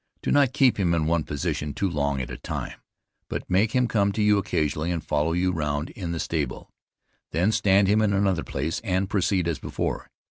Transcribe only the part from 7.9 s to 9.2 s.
in another place, and